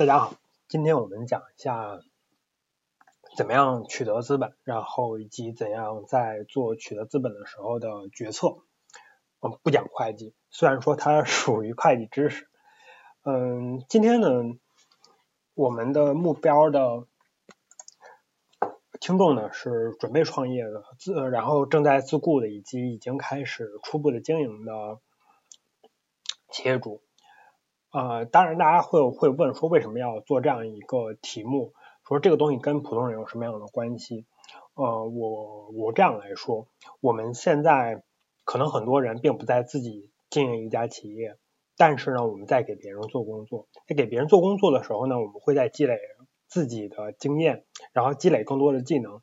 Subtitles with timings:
[0.00, 0.32] 大家好，
[0.66, 2.00] 今天我们讲一下
[3.36, 8.62] 怎么样取得资本，然后以及怎样在做取得资本的时候的决策。
[9.40, 12.48] 我们，不讲会计，虽然说它属于会计知识。
[13.24, 14.28] 嗯，今天呢，
[15.52, 17.04] 我们的目标的
[19.00, 24.98] 听众呢是准备创业的自，然后正在自雇的，以及已经开始初步的经营的
[26.50, 27.02] 企业主。
[27.92, 31.72] 呃，当然，大家会会问说，为什么要做这样一个题目？
[32.06, 34.26] 说这个东西跟普通人有什么样的关系？
[34.74, 36.68] 呃，我我这样来说，
[37.00, 38.02] 我们现在
[38.44, 41.36] 可能很多人并不在自己经营一家企业，
[41.76, 43.66] 但是呢，我们在给别人做工作。
[43.88, 45.98] 在给别人做工作的时候呢，我们会在积累
[46.46, 49.20] 自己的经验，然后积累更多的技能。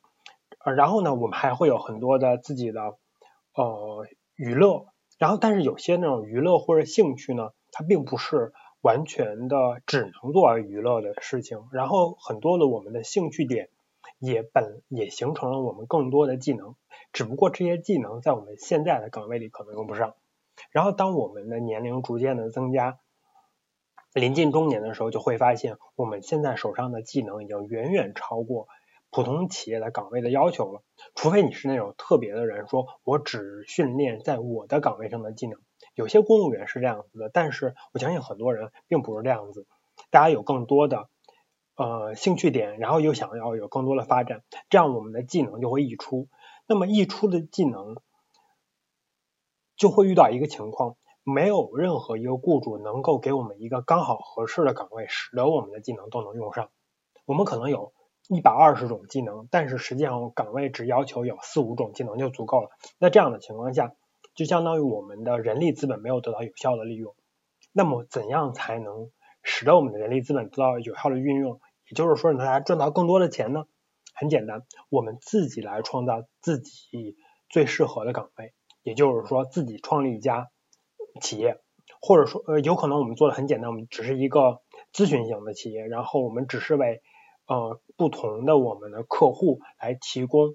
[0.65, 2.97] 呃，然后呢，我们还会有很多的自己的
[3.53, 4.05] 呃
[4.35, 4.87] 娱乐。
[5.17, 13.69] 然后，但是有些那种娱乐或者兴趣呢，它并不是完全的只能做娱乐的事情，然后很多的我们的兴趣点
[14.17, 16.73] 也本也形成了我们更多的技能，
[17.13, 20.15] 只不过这些技能在我们现在的岗位里可能用不上。
[20.71, 22.97] 然后当我们的年龄逐渐的增加，
[24.11, 28.67] 临近中年的时候，就会发现我们现在手上的技能已经远远超过
[29.11, 30.81] 普通企业的岗位的要求了。
[31.13, 35.59] 除非你是那种特别的人，说我只训练在我的岗位上的技能。
[35.97, 39.65] 有些公务员是这样子的，但是我相信很多人并不是这样子。
[40.11, 41.09] 大家有更多的
[41.75, 46.27] 呃兴趣点，然后又想要有更多的发展，这样我们的技能就会溢出。
[46.67, 47.95] 那么溢出的技能
[49.75, 56.69] 就会遇到一个情况，没有任何一个雇主能够给我们一个刚好合适的岗位，使得我们的技能都能用上。
[57.25, 57.91] 我们可能有
[58.29, 62.69] 一百二十种技能，但是实际上岗位只要求有四五种技能就足够了。
[62.99, 63.95] 那这样的情况下，
[64.37, 67.15] 就相当于我们的人力资本没有得到有效的利用，
[67.73, 69.09] 那么怎样才能
[69.41, 71.59] 使得我们的人力资本得到有效的运用？
[71.89, 73.65] 也就是说，能来赚到更多的钱呢？
[74.13, 77.17] 很简单，我们自己来创造自己
[77.49, 78.53] 最适合的岗位，
[78.83, 80.51] 也就是说，自己创立一家
[81.19, 81.59] 企业，
[81.99, 84.61] 或者说，呃，有可能我们做的很简单，我们只是一个
[84.93, 87.01] 咨询型的企业，然后我们只是为
[87.47, 90.53] 呃不同的我们的客户来提供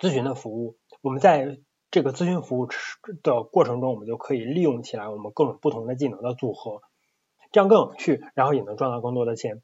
[0.00, 1.58] 咨询的服务，我们在。
[1.96, 2.68] 这个咨询服务
[3.22, 6.82] 的过程中，我们就可以利用起来我们各种不同的技能的组合，
[7.52, 9.62] 这样更有趣，然后也能赚到更多的钱。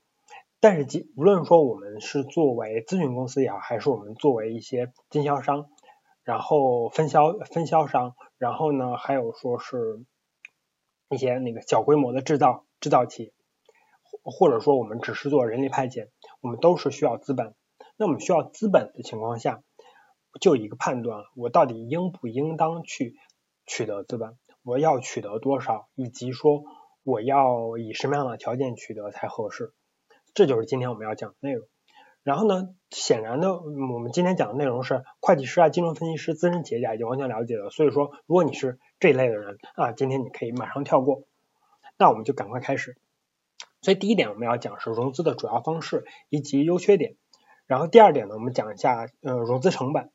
[0.59, 5.67] 但是，即无论说我们是作为咨询公司也好，还是我们作为一些经销商，
[6.25, 10.03] 然后分销分销商，然后呢，还有说是
[11.11, 13.33] 一些那个小规模的制造制造企业，
[14.25, 16.09] 或者说我们只是做人力派遣，
[16.41, 17.55] 我们都是需要资本。
[17.99, 19.63] 那我们需要资本的情况下。
[20.41, 23.17] 就一个判断，我到底应不应当去
[23.67, 24.37] 取得资本？
[24.63, 25.89] 我要取得多少？
[25.95, 26.65] 以及说
[27.03, 29.73] 我要以什么样的条件取得才合适？
[30.35, 31.67] 这就是今天我们要讲的内容。
[32.23, 37.69] 然后呢，显然的，我们今天讲的内容是会计师啊、金融分析师、资深企业家已经完全了解了。
[37.71, 41.25] 所以说，如果你是这一类的人啊，今天你可以马上跳过。
[41.99, 42.97] 那我们就赶快开始。
[43.81, 47.17] 所以第一点我们要讲是融资的主要方式以及优缺点。
[47.67, 50.13] 然后第二点呢，我们讲一下呃融资成本。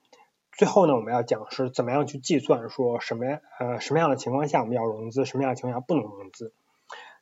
[0.58, 3.26] 最后呢，我们要讲是怎么样去计算，说什么
[3.60, 6.52] 呃什么样的情况下我们要融资，什么样的情况下不能融资。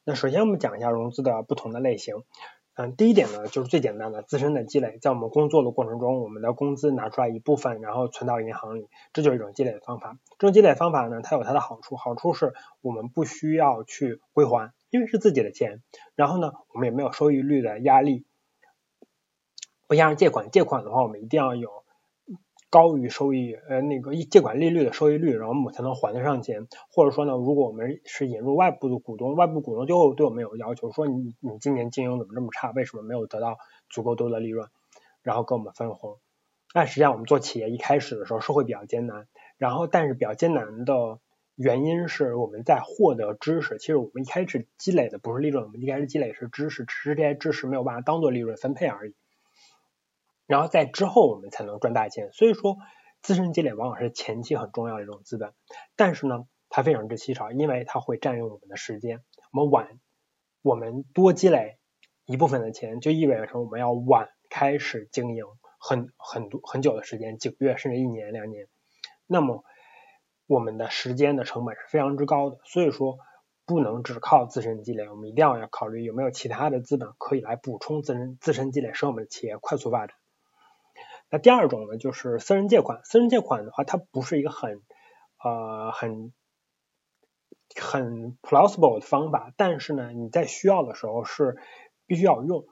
[0.05, 2.23] 那首先我们讲一下融资的不同的类型。
[2.75, 10.17] 嗯，第一点呢，就是最简单的自身的积累，在我们工作的过程中，我们的工资拿出来一部分，然后存到银行里，这就是一种积累的方法。
[10.39, 15.81] 这种积累方法呢，它有它的好处，好处是我们不需要去归还，因为是自己的钱。
[16.15, 18.25] 然后呢，我们也没有收益率的压力，
[19.87, 21.84] 不像借款，借款的话，我们一定要有。
[22.75, 26.67] 高于收益，呃，那个借款利率的收益率，然后我们才能还得上钱。
[26.91, 32.71] 或者说呢，如果我们是引入外部的股东，外部股东就对我们有要求，说你你今年经营怎么这么差？
[32.71, 33.55] 为什么没有得到
[33.89, 34.67] 足够多的利润？
[35.23, 36.17] 然后跟我们分红。
[36.73, 39.25] 但实际上我们做企业一开始的时候是会比较艰难，
[39.57, 41.19] 然后但是比较艰难的
[41.55, 43.77] 原因是我们在获得知识。
[43.77, 49.15] 其实我们一开始积累的不是利润，我们一开始积累是知识，只是这些知识没有办法当做利润分配而已。
[50.47, 52.77] 然后在之后我们才能赚大钱，所以说
[53.21, 55.53] 自身积累往往是前期很重要的一种资本，
[55.95, 59.23] 但是呢，它非常之稀少，因为它会占用我们的时间。
[59.51, 59.99] 我们晚，
[60.61, 61.79] 我们多积累
[62.25, 65.45] 一部分的钱，就意味着说我们要晚开始经营
[65.79, 68.67] 很很多很久的时间，几个月甚至一年两年，
[69.25, 69.63] 那么
[70.45, 73.17] 我们的时间的成本是非常之高的，所以说
[73.65, 80.15] 不能只靠自身积累，我们一定要要考虑有没有其他的资本可以来补充自身自身积累，使我们的企业快速发展。
[81.35, 83.01] 那第二种呢，就是私人借款。
[83.03, 84.81] 私人借款的话，它不是一个很
[85.43, 86.31] 呃很
[87.75, 91.57] 很 plausible 的方法，但是呢，你在需要的时候是
[92.05, 92.63] 必须要用。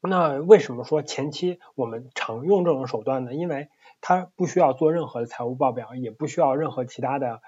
[0.00, 3.34] 那为什么说前期我们常用这种手段呢？
[3.34, 3.70] 因为
[4.00, 7.40] 它不需要做任何的财务报表，也不需要任何其他的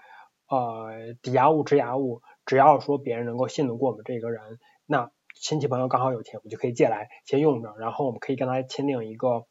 [0.48, 9.46] 呃抵押物、质押物，只要说别人能够信得过我们这个人，那亲戚朋友刚好有钱，我们就可以借来先用着，然后我们可以跟他签订一个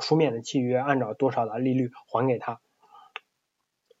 [0.00, 2.60] 书面的契约，按照多少的利率还给他，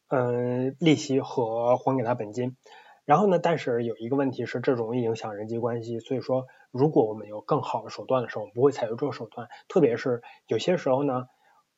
[0.08, 2.56] 嗯、利息和还给他本金。
[3.04, 6.46] 然后呢，但是有一个问题是，这容易影响人际关系，所以说。
[6.72, 9.48] 如果我们有更好的手段的时候，我们不会采用这种手段。
[9.68, 11.26] 特别是有些时候呢，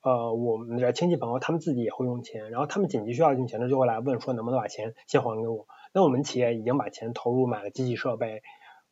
[0.02, 5.66] 呃，我们的亲戚朋友他们自己也会用钱，然后他们紧急需要用钱的就会来问说能不能把钱先还给我。
[5.92, 8.40] 那我们企业已经把钱投入买了机器设备，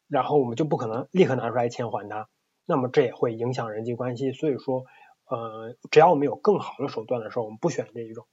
[0.08, 2.28] 然后我们就不可能立刻拿出来钱还他，
[2.66, 4.32] 那么这也会影响人际关系。
[4.32, 4.86] 所以说，
[5.32, 8.26] 呃，只要我们有更好的手段的时候，我们不选这一种。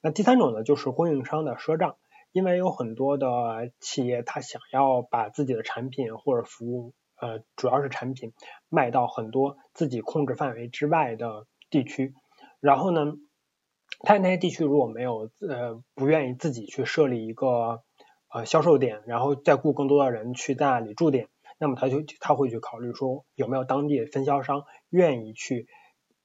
[0.00, 1.96] 那第三种呢，就是供应商的赊账。
[2.30, 8.32] 因为有很多的企业，他想要把自己的产品或者服务，呃，主要是产品
[8.68, 12.12] 卖到很多自己控制范围之外的地区，
[12.58, 13.14] 然后呢，
[14.00, 17.82] 他那些地区如果没有呃不愿意自己去设立一个
[18.32, 21.28] 呃销售点，然后再雇更多的人去在那里驻点，
[21.58, 25.68] 那么他就他会去考虑说有没有当地的分销商愿意去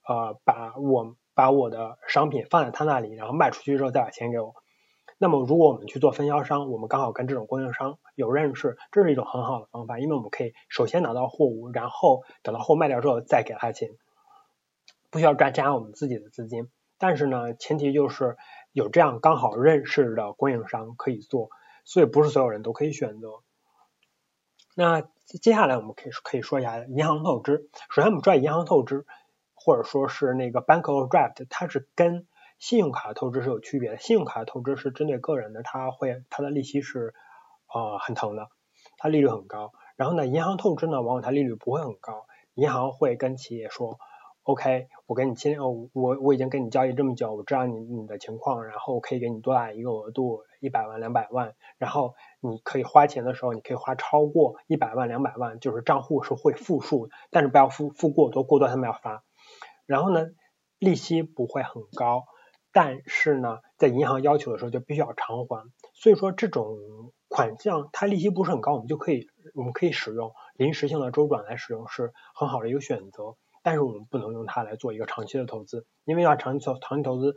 [0.09, 4.55] 呃把我把我的商品放在他那里，然后卖出去之后再把钱给我。
[5.19, 13.89] 那么，如果我们去做分销商，我们刚好跟这种供应商有认识，这是一种很好的方法，因为我们可以首先拿到货物，然后等到货卖掉之后再给他钱，
[15.11, 16.71] 不需要再加我们自己的资金。
[16.97, 18.35] 但是呢，前提就是
[18.71, 21.49] 有这样刚好认识的供应商可以做，
[21.85, 23.27] 所以不是所有人都可以选择。
[24.75, 27.69] 那接下来我们可以可以说一下银行透支。
[27.89, 29.05] 首先，我们知道银行透支，
[29.59, 32.25] 或者说是那个 bank overdraft，它是跟
[32.57, 37.13] 信用卡透支是有区别的，信用卡透支是针对个人的，它会它的利息是
[37.73, 38.47] 呃很疼的，
[38.97, 39.71] 它利率很高。
[39.95, 43.97] 然后呢，银行透支呢，往往它利率不会很高，银行会跟企业说
[44.43, 59.23] ，OK，我跟你签，我我我已经跟你交易这么久，我知道你你的情况，然后我可以给你多大一个额度，一百万、两百万，然后你可以花钱的时候，你可以花超过一百万、两百万，就是账户是会负数，但是不要付付过多，过多他们要罚。
[59.89, 60.27] 然后呢，
[60.77, 62.25] 利息不会很高。
[62.71, 66.77] 但是呢，在银行要求的时候就必须要偿还，所以说这种
[67.27, 73.35] 款项它利息不是很高，我们就可以我们可以使用临时性的周转来使用是很好的一个选择。
[73.63, 77.35] 但是我们不能用它来做一个长期的投资，因为要长期投长期投资，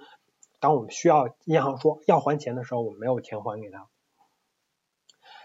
[0.61, 3.89] 当我们需要银行说要还钱的时候，我们没有钱还给他。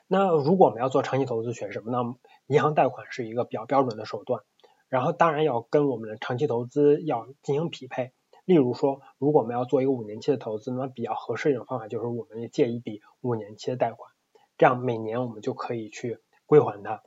[0.09, 2.15] 那如果我们要做长期投资，选什么呢？
[2.47, 4.43] 银行贷款是一个比较标准的手段，
[4.89, 8.13] 然后当然要跟我们的长期投资要进行匹配。
[8.45, 14.09] 例如说，如果我们要做一个五年期的投资，那么比较合适一种方法就是我们借一笔五年期的贷款，
[14.57, 17.03] 这样每年我们就可以去归还它。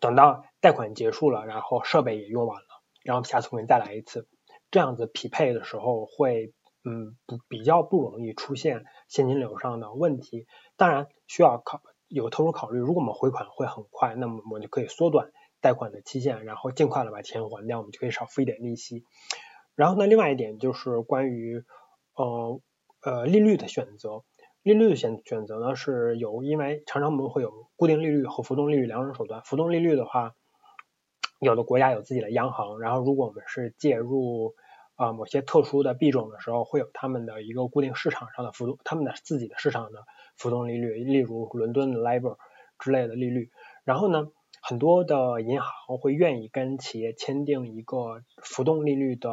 [0.00, 2.66] 等到贷款结束了，然后设备也用完了，
[3.04, 4.26] 然后下次我们再来一次，
[4.72, 6.54] 这样子匹配的时候会
[6.84, 10.48] 嗯不比较不容易出现现金流上的问题。
[10.76, 15.30] 当然需要考有特殊考虑，如果我们回款会很快，那么我们就可以缩短
[15.60, 19.04] 贷款的期限，然后尽快的把钱还掉，我们就可以少付一点利息。
[19.74, 21.64] 然后呢，另外一点就是关于
[22.14, 22.60] 呃
[23.02, 24.24] 呃利率的选择，
[24.62, 29.42] 利率的选选择呢是有，因为常常我们会有固定利率和浮动利率两种手段。
[29.42, 30.34] 浮动利率的话，
[31.40, 34.54] 有的国家有自己的央行，然后如果我们是介入
[34.96, 40.04] 啊、某些特殊的币种的时候，会有他们的一个固定市场上的浮动，他们的自己的市场的
[40.36, 42.36] 浮动利率，例如伦敦的 LIBOR
[42.78, 43.50] 之类的利率。
[43.84, 44.28] 然后呢，
[44.60, 49.30] 很多的银行会愿意跟企业签订一个浮动利率的。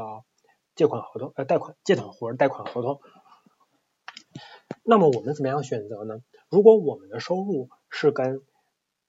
[0.77, 2.99] 借款合同，呃，贷款借款或者贷款合同。
[4.83, 6.21] 那么我们怎么样选择呢？
[6.51, 8.43] 如果我们的收入是跟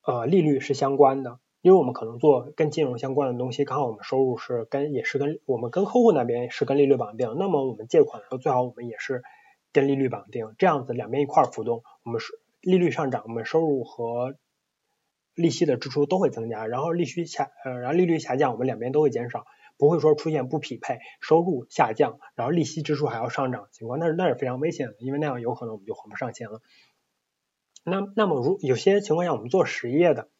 [0.03, 9.23] 呃利率是相关的，因为我们可能做跟金融相关的东西，刚好我们收入是跟也是跟我们跟客户那边是跟利率绑定，那么我们借款的时候最好我们也是
[9.71, 12.33] 跟利率绑定，这样子两边一块浮动，我们是
[12.63, 14.37] 利率上涨，我们收入和
[15.39, 19.47] 利息的支出都会增加，然后利息下呃然后利率下降，我们两边都会减少。
[19.81, 26.61] 不会说出现不匹配，收入下降，然后利息支出还要上涨的情况，那是那是非常危险的，因为那样有可能我们就还不上钱了。
[27.85, 30.31] 那那么如有些情况下，我们做实业的，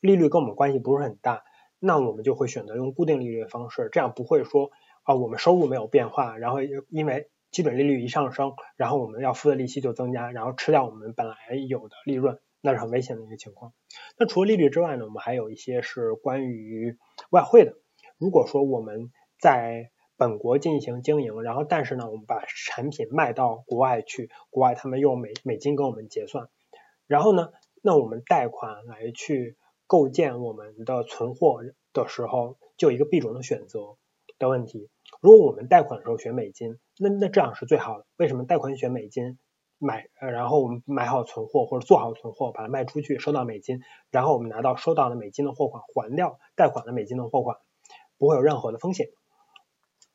[0.00, 1.44] 利率跟我们关系不是很大，
[1.78, 4.70] 那我们就会选择用固定利率的方式，这样不会说
[5.02, 11.34] 啊我们收入没有变化，然后因为基准利率一上升，然后我们要付的利息就增加，然后吃掉我们本来
[11.68, 13.74] 有的利润，那是很危险的一个情况。
[14.18, 16.96] 那除了利率之外呢，我们还有一些是关于
[17.28, 17.74] 外汇的。
[18.16, 26.48] 如果说我们在本国进行经营，然后但是呢，我们把产品卖到国外去，国外他们用美美金跟我们结算，
[27.06, 27.50] 然后呢，
[27.82, 31.60] 那我们贷款来去构建我们的存货
[31.92, 33.98] 的时候，就有一个币种的选择
[34.38, 34.88] 的问题。
[35.20, 38.06] 如果我们贷款的时候选美金，那那这样是最好的。
[38.16, 39.38] 为什么贷款选美金？
[39.78, 47.58] 买，呃，然后我们买好存货或者做好存货，把它卖出去，收到美金，然后我们拿到收到的美金的货款，还掉贷款的美金的货款，
[48.18, 49.08] 不会有任何的风险。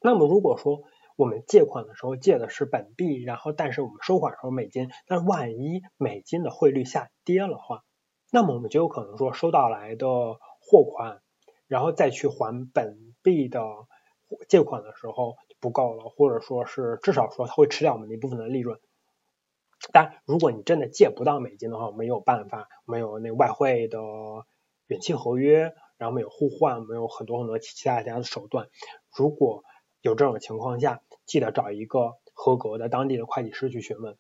[0.02, 0.82] 那么如果说
[1.18, 7.84] 我们借款的时候借的是本币，然后但是我们收款的时候美金，那万一美金的汇率下跌了话，
[8.32, 11.22] 那么我们就有可能说收到来的货款，
[11.68, 13.62] 然后再去还本币的
[14.48, 18.80] 借款的时候不够了，或者说是至少说它会吃掉我们一部分的利润。
[19.92, 24.00] 但如果你真的借不到美金的话，没有办法，没有那外汇的
[24.88, 28.68] 远期合约，然后没有互换，没有很多很多其他其他的手段。
[29.16, 29.64] 如果
[30.02, 34.18] 有这种情况下，记得找一个合格的当地的会计师去询问。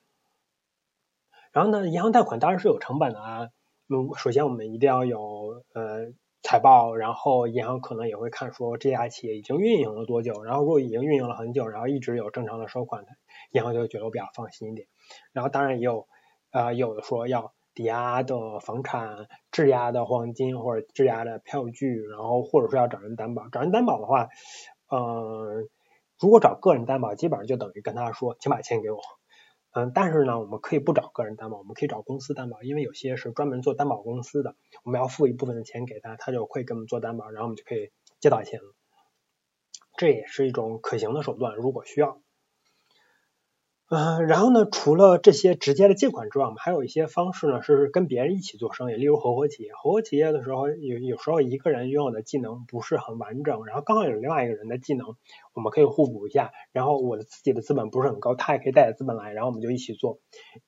[1.51, 3.49] 然后呢，银行贷款当然是有成本的啊。
[3.87, 13.05] 嗯，首先我们一定要有呃财报，然后银行可能也会看说这家企业已经运营了多久，然后如果已经运营了很久，然后一直有正常的收款，
[13.51, 14.87] 银行就会觉得我比较放心一点。
[15.33, 16.07] 然后当然也有，
[16.51, 23.49] 呃，有的说要抵押的房产、质押的黄金或者质押的票据，然后或者说要找人担保。
[23.49, 24.29] 找人担保的话，
[24.89, 25.67] 嗯、呃，
[26.19, 28.99] 如果找个人担保，基本上就等于跟他说，请把钱给我。
[29.71, 38.75] 嗯，但是呢，我们可以不找个人担保，我们可以找公司担保，因为有些是专门做担保公司的，我们要付一部分的钱给他，他就会给我们做担保，然后我们就可以借到钱了。
[39.97, 42.19] 这也是一种可行的手段，如果需要。
[43.91, 49.71] 嗯，然后呢，除了这些直接的借款之外，我们还有一些方式呢，是跟别人一起做生意，例如合伙企业。
[49.73, 55.15] 合伙企业的时候，有有时候一个人拥有的技能不是很完整，然后刚好有另外一个人的技能，
[55.55, 56.51] 我们可以互补一下。
[56.71, 60.19] 然后我的自己的资本不是很高，他也可以带着资本来，然后我们就一起做。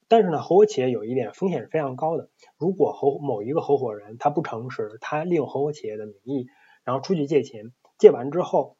[0.07, 6.47] 但是呢，合伙企业有一点风险是非常高的，如果合某一个合伙人他不诚实，他利用合伙企业的名义，
[6.83, 8.77] 然后出去借钱，借完之后。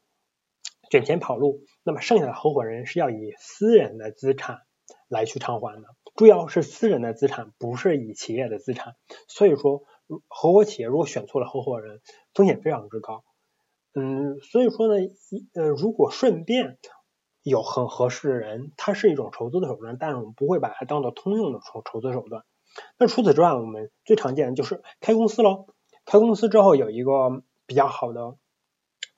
[0.89, 4.61] 卷钱跑路，那么剩下的合伙人是要以私人的资产
[5.07, 5.87] 来去偿还的。
[6.15, 8.95] 注意哦，是私人的资产，不是以企业的资产。
[9.27, 9.83] 所以说，
[10.27, 12.01] 合伙企业如果选错了合伙人，
[12.33, 13.23] 风险非常之高。
[13.93, 15.07] 嗯，所以说呢，
[15.53, 16.77] 呃，如果顺便
[17.43, 22.43] 有很合适的人，它是一种筹资的手段，但是我们不会把它当做通用的筹筹资手段。
[22.97, 25.67] 那除此之外，我们最常见的就是开公司喽。
[26.05, 28.35] 开公司之后有一个比较好的。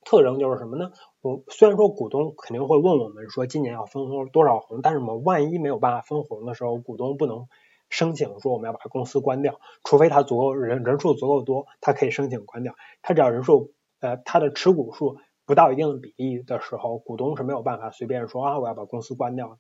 [0.06, 0.92] 特征就是什么呢？
[1.22, 7.48] 我虽然说股东肯定会问我们说今年要分红多少红，但是我们万一没有办法分红的时候，股东不能
[7.90, 12.76] 申请说我们要把公司关掉，除非他足够人人数足够多，他可以申请关掉。
[13.02, 19.58] 他只要人数呃他的持股数不到一定的比例的时候，股东是没有办法随便说啊我要把公司关掉。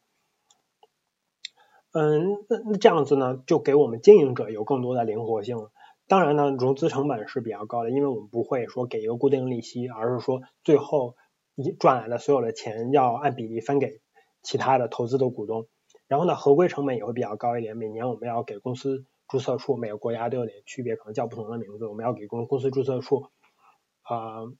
[1.93, 5.71] 嗯，那那这样子呢，就给我们经营者有更多的灵活性了。
[6.05, 11.15] 当然呢，融资成本是比较高的，因为我们不会说给一个固定利息，而是说最后
[11.55, 14.01] 你赚来的所有的钱要按比例分给
[14.43, 15.67] 其他的投资的股东。
[16.07, 23.29] 然后呢，合规成本也会比较高一点，每年我们要给公司注册处，每个国家都有点区别，可能叫不同的名字，我们要给公公司注册处、
[24.07, 24.53] 呃、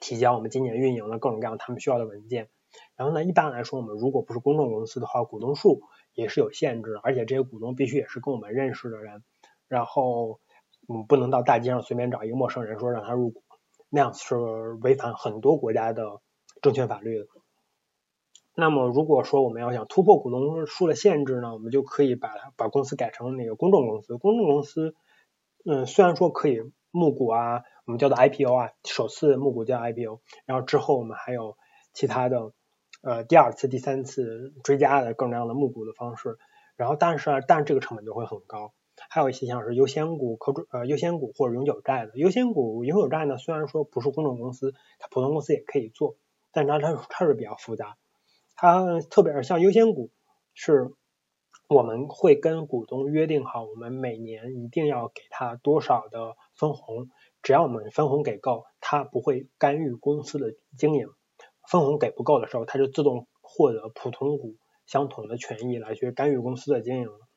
[0.00, 2.48] 提交我们今年运营的各种各样他们需要的文件。
[2.96, 5.82] 然后呢，一般来说，我们如果不是公众公司的话，股东数
[6.14, 9.22] 也是有限制，而且这些股东必须也是跟我们认识的人，
[9.68, 10.40] 然后。
[10.88, 13.42] 嗯，不能到大街上随便找一个陌生人说让他入股，
[13.90, 14.36] 那样是
[14.82, 16.20] 违反很多国家的
[16.62, 17.26] 证券法律的。
[18.54, 24.16] 那么如果说我们要想突破股东数的限制呢，我们就可以把它把公司改成那个公众公司。
[24.16, 24.94] 公众公司，
[25.64, 26.58] 嗯，虽然说可以
[26.90, 31.56] 募股啊，我们叫做 IPO 啊，首次募股叫 IPO，然后之后我们还有
[31.92, 32.52] 其他的
[33.02, 36.38] 呃第二次、第三次追加的各种各样的募股的方式。
[36.76, 38.72] 然后但是啊但是这个成本就会很高。
[39.10, 46.16] 还有一些像是优先股、可转呃优先股或者永久债的优先股、永久债呢，虽然说不是公众公司，它普通公司也可以做，
[46.52, 47.96] 但它它它是比较复杂。
[48.56, 50.10] 它特别是像优先股，
[50.52, 50.90] 是
[51.68, 57.08] 我们会跟股东约定好，我们每年一定要给他多少的分红，
[57.42, 61.08] 只要我们分红给够，他不会干预公司的经营。
[61.70, 67.27] 分红给不够的时候，它就自动获得普通股相同的权益来去干预公司的经营了。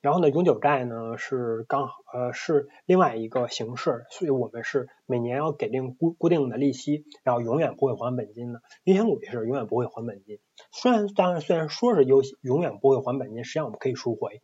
[0.00, 8.62] 然后呢，永久债呢是刚好呃是另外一个形式，所以我们是每年要给定固固定的利息，然后永远不会还本金的。
[8.84, 10.38] 优先股也是永远不会还本金，
[10.70, 14.40] 虽然当然虽然说是优永远不会还本金，实际上我们可以赎回，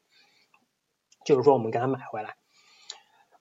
[1.25, 2.35] 就是说我们给它买回来。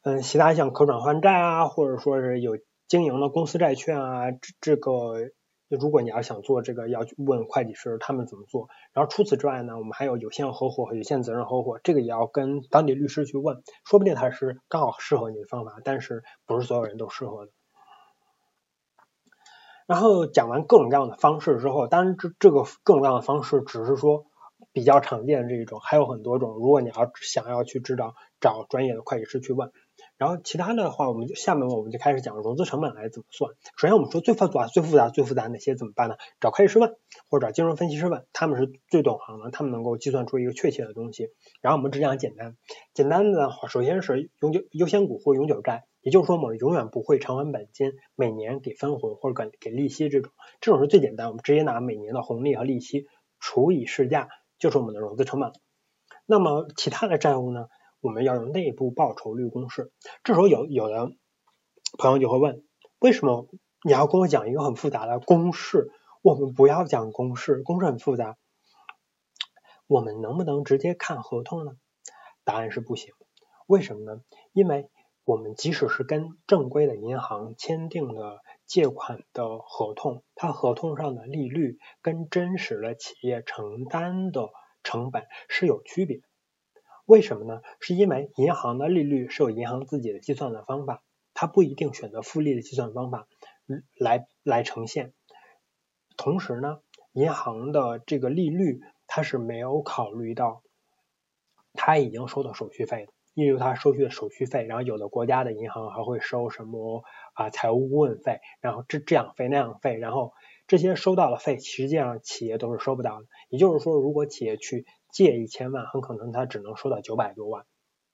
[0.03, 5.31] 嗯，其他像可转换债啊，或者说是有经营的公司债券啊，这这个
[5.79, 8.69] 如果你要想做这个，要去问会计师他们怎么做。
[8.93, 17.51] 然后除此之外呢，我们还有有限合伙和有限责任合伙，这个也要跟当地律师去问，说不定他是刚好适合你的方法，但是不是所有人都适合的。
[19.85, 24.25] 然后讲完各种各样的方式之后，当然这这个各种各样的方式只是说
[24.71, 26.51] 比较常见的这一种，还有很多种。
[26.51, 29.71] 如果你要想要去知道，找专业的会计师去问。
[30.17, 33.51] 然后其他的话，我们就下面我们就开始讲融资成本来怎么算。
[33.77, 36.15] 首先我们说最复杂、最复杂、最复杂哪些怎么办呢？
[36.41, 36.95] 找会计师问，
[37.29, 41.29] 或者找金融分析师问，他们是最懂行的，他们能够计算出一个确切的东西。
[41.61, 42.57] 然后我们只讲简单，
[42.93, 53.07] 简单的话，首先是永久优先股或永久债，也就是说我们永远不会偿还本金，每年给分红或者给给利息这种，这种是最简单，我们直接拿每年的红利和利息
[53.39, 54.27] 除以市价，
[54.59, 55.51] 就是我们的融资成本。
[56.25, 57.67] 那么其他的债务呢？
[58.03, 59.93] 我们要用内部报酬率公式。
[60.25, 61.13] 这时候有有的
[61.97, 62.61] 朋友就会问，
[62.99, 63.47] 为什么
[63.81, 65.89] 你要跟我讲一个很复杂的公式？
[66.21, 68.35] 我们不要讲公式，公式很复杂。
[69.87, 71.71] 我们能不能直接看合同呢？
[72.43, 73.13] 答案是不行。
[73.67, 74.21] 为什么呢？
[74.51, 74.89] 因为
[75.23, 84.49] 我们即使是跟正规的银行签订的借款的合同，它合同上的利率跟真实的企业承担的
[84.83, 86.19] 成本是有区别。
[87.05, 87.61] 为什么呢？
[87.79, 93.27] 是因为银行的利率是有银行自己的计算的方法，它不一定选择复利的计算方法
[93.95, 95.13] 来来呈现。
[96.15, 96.79] 同时呢，
[97.11, 100.63] 银行的这个利率它是没有考虑到
[101.73, 110.33] 它已经收到手续费的，例如它收取的手续费，然后有的国家的银行还会收什么啊财务顾问费，然后这这样费那样费，然后
[110.67, 113.27] 这些收到的费实际上企业都是收不到的。
[113.49, 117.65] 也就是说，如果企业去借一千万，很可能他只能收到九百多万，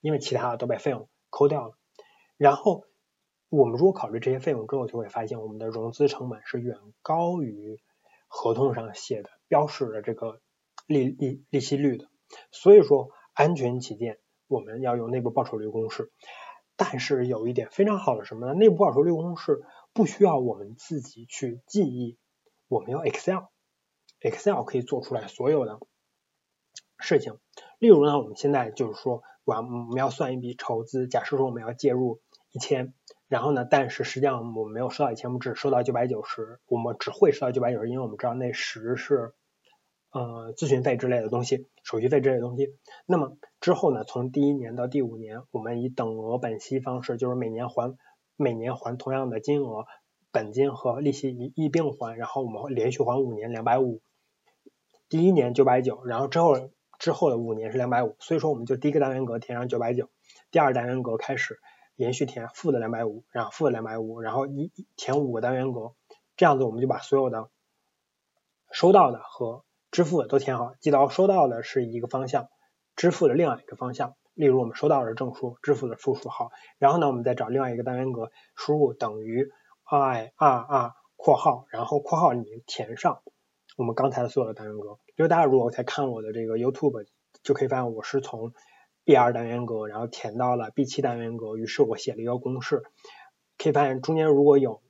[0.02, 1.74] 因为其他的都被费用扣掉了。
[2.38, 2.84] 然后
[3.50, 7.80] 我们如果考虑这些费用之后，就会发现我们的融资成本是远高于
[8.28, 10.42] 合同上写的标示的这个
[10.86, 12.10] 利利利息率的。
[12.52, 16.12] 所以说，安全起见，我们要用内部报酬率公式。
[16.76, 18.54] 但是有一点非常好的什么呢？
[18.54, 19.64] 内部报酬率公式
[19.94, 22.18] 不需要我们自己去记忆，
[22.68, 25.80] 我们用 Excel，Excel 可以做出来所有的。
[27.02, 27.38] 事情，
[27.80, 32.20] 例如呢，我们现在就是说，我我们要算一笔筹资，假设说我们要介入
[32.52, 32.94] 一千，
[33.30, 39.34] 然后呢，但是实际上我们没有收到一千，我们只收到九百九十，我们只会收到九百九十，因为我们知道那十是
[40.12, 42.76] 呃咨询费之类的东西，手续费之类的东西。
[43.06, 47.96] 那么之后呢，从第一年到第五年，我们以等额本息方式，就是每年还
[48.36, 49.86] 每年还同样的金额，
[50.32, 54.02] 本金和利息一一并还，然后我们连续还五年两百五，
[55.08, 56.70] 第一年九百九，然后之后。
[57.00, 60.10] 之后的五年是两百五，所以说我们就第一个单元格填上九百九，
[60.52, 61.60] 第二单元格开始
[61.96, 65.94] 连续填负的两百五，然后负的两百五，然后一填五个单元格，
[66.38, 67.50] 这样子我们就把所有的
[68.72, 70.74] 收到的和支付的都填好。
[70.80, 72.50] 记到收到的是一个方向，
[72.96, 74.16] 支付的另外一个方向。
[74.34, 76.52] 例如我们收到的是正数，支付的负数号。
[76.78, 79.50] 然后呢，我们再找另外一个单元格，输入等于
[79.84, 83.22] i r r 括号，然后括号里面填上
[83.80, 85.00] 我们刚才所有的单元格。
[85.16, 87.06] 因为大家如果在看我的这个 YouTube，
[87.44, 88.54] 就可以发现我是从
[89.06, 92.84] B 二单元格，然后填到了 B 七单元格，于是我写了一个公式，
[93.58, 94.82] 可以发现中间如果有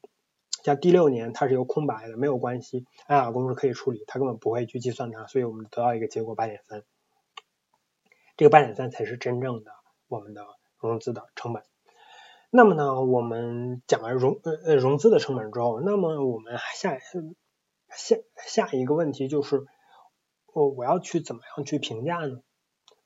[0.64, 6.82] 像第六年它是有空白的，没有关系，艾尔公式可以处理，它根本不会去计算它，所以我们得到一个结果八点三，
[8.38, 9.70] 这个八点三才是真正的
[10.08, 10.48] 我们的
[10.80, 11.62] 融资的成本。
[12.50, 16.98] 那么呢，我们讲完融呃呃融资的成本之后，那么我们下
[17.96, 18.16] 下
[18.48, 19.66] 下一个问题就是。
[20.52, 22.42] 我我要去怎么样去评价呢？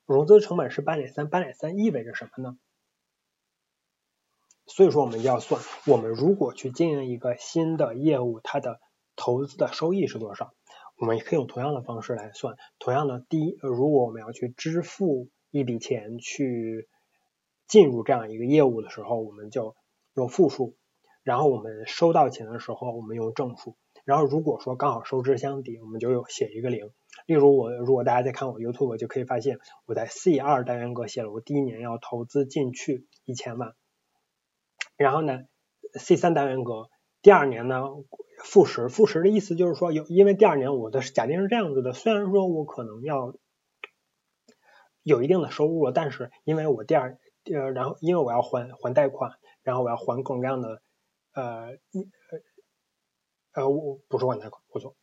[0.06, 2.56] 融资成本是八点三，八点三意味着什么呢？
[4.64, 8.80] 所以说我们要算，我们如果去经营一个新的业务，它的
[9.14, 10.54] 投资的收益是多少？
[10.96, 12.56] 我们也可以用同样的方式来算。
[12.78, 16.88] 同样的，第一，如果我们要去支付一笔钱去
[17.68, 19.76] 进入这样一个业务的时候，我们就
[20.14, 20.74] 用负数；
[21.22, 23.76] 然后我们收到钱的时候，我们用正数。
[24.04, 26.90] 然后如果说刚好收支相抵，我们就有写一个零。
[27.26, 33.74] 例如我，如果大家在看我 YouTube，就可以发现我在 C 二单元格写了我第一年要投资进去一千万，
[34.96, 35.44] 然后呢
[35.98, 36.90] ，C 三单元格
[37.22, 37.84] 第二年呢
[38.38, 43.34] 负十，负十的意思就是说有，因为第二年我的假定是这样子的，虽然说我可能要
[45.02, 50.82] 有一定的收入了，但是因为我第二呃，然后因为我要还还贷款，然后我要还各种各样的
[51.32, 52.40] 呃一呃
[53.54, 54.96] 呃我不是还贷款，不错。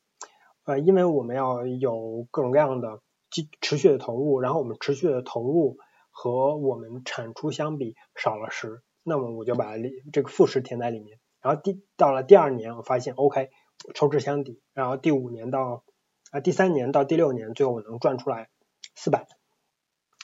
[0.66, 5.78] 呃，因为我们要有各种各样的继持续的投入，然后我们持续的投入
[6.12, 11.20] 和我们产出相比少了十，那么我就把里这个负十填在里面。
[11.42, 13.50] 然后第到了第二年，我发现 OK，
[13.96, 15.84] 抽脂相抵，然后第五年到
[16.30, 18.50] 啊第三年到第六年，最后我能赚出来
[18.96, 19.28] 四百。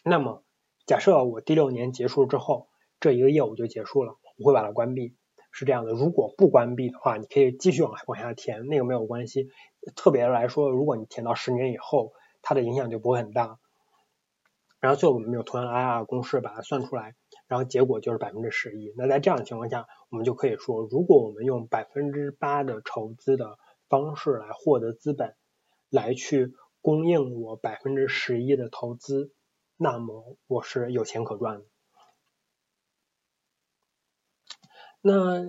[0.03, 0.43] 那么
[0.85, 2.67] 假设我第六年结束之后，
[2.99, 5.15] 这一个业务就结束了，我会把它关闭。
[5.57, 9.49] 是这样的，如果不关闭的话，你可以继续往往下填，那个没有关系。
[9.95, 13.57] 特别来说，如果你填到十年以后，它的影响就不会很大。
[14.79, 17.15] 然后最后我们用图像 IRR 公式把它算出来，
[17.47, 18.93] 然后结果就是百分之十一。
[18.97, 23.57] 那在这样的情况下，我们就可以说，如果我们用百分之八的筹资的
[23.89, 25.35] 方式来获得资本，
[25.89, 29.31] 来去供应我百分之十一的投资，
[29.75, 31.65] 那么我是有钱可赚的。
[35.07, 35.45] 那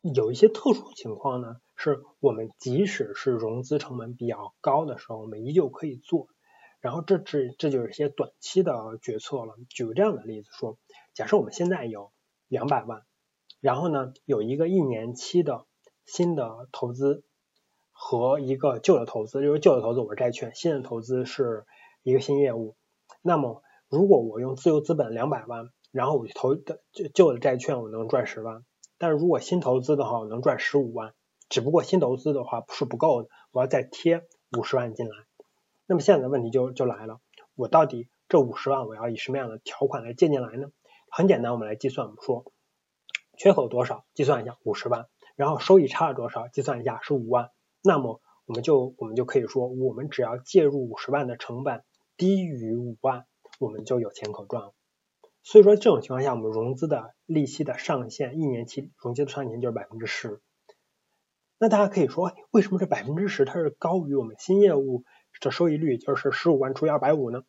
[0.00, 6.28] 有一些特殊情况呢，是我们即使是融资成本比较高的时候，我们依旧可以做。
[6.80, 9.56] 然后这这这就是一些短期的决策了。
[9.68, 10.78] 举个这样的例子说，
[11.14, 12.12] 假设我们现在有
[12.46, 13.02] 两百万，
[13.60, 15.66] 然后呢有一个一年期的
[16.06, 17.24] 新的投资
[17.90, 21.66] 和一个旧的投资，就是旧的投资我是债券，新的投资是
[22.04, 22.76] 一个新业务。
[23.20, 25.70] 那么如果我用自由资本两百万。
[25.94, 28.64] 然后我投的旧旧的债券，我能赚十万，
[28.98, 31.14] 但是如果新投资的话，我能赚十五万。
[31.48, 34.24] 只不过新投资的话是不够的，我要再贴
[34.58, 35.14] 五十万进来。
[35.86, 37.20] 那么现在的问题就就来了，
[37.54, 40.66] 我到底这五十万我要以什么样的条款来借进来呢？
[41.12, 42.44] 很简单，我们来计算，我们说
[43.38, 47.50] 缺口多少，计算一下五十万，然后收益差了多少，计算一下是五万。
[47.84, 51.84] 那么我们就我们就可以说，我们只要介入五十万的成本
[52.16, 53.26] 低于五万，
[53.60, 54.72] 我们就有钱可赚了。
[55.44, 60.40] 所以说这种情况下，我们融资的利息的上限，一年期融资的上限就是百分之十。
[61.58, 65.04] 那大家可以说，为什么这百分之十它是高于我们新业务
[65.40, 67.44] 的收益率，就是十五万除以二百五呢？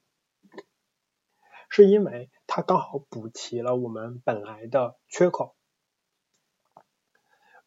[1.70, 5.56] 是因为它刚好补齐了我们本来的缺口。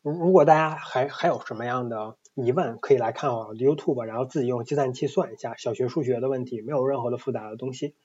[0.02, 7.96] 如如果大家还还有什么样的疑问，可以来看我 YouTube，然后自己用计算器算一下小学数学的问题，没有任何的复杂的东西。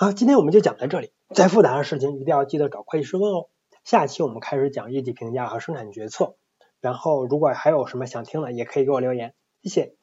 [0.00, 1.10] 好，今天我们就讲到这里。
[1.34, 3.48] 再复杂的事情一定要记得找会计师问哦。
[3.82, 6.36] 下期我们开始讲业绩评价和生产决策。
[6.80, 9.34] 然后如果还有什么想听的，也可以给我留言。
[9.60, 9.97] 谢谢。